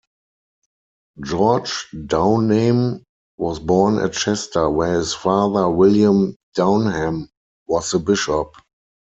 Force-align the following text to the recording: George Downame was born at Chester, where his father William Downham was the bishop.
George 1.23 1.89
Downame 1.93 3.03
was 3.37 3.59
born 3.59 3.99
at 3.99 4.13
Chester, 4.13 4.67
where 4.67 4.95
his 4.95 5.13
father 5.13 5.69
William 5.69 6.35
Downham 6.55 7.29
was 7.67 7.91
the 7.91 7.99
bishop. 7.99 8.47